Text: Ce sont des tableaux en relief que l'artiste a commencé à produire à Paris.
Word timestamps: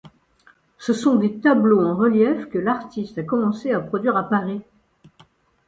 Ce 0.79 0.93
sont 0.93 1.13
des 1.15 1.37
tableaux 1.41 1.85
en 1.85 1.95
relief 1.95 2.49
que 2.49 2.57
l'artiste 2.57 3.19
a 3.19 3.23
commencé 3.23 3.71
à 3.71 3.79
produire 3.79 4.17
à 4.17 4.23
Paris. 4.27 4.61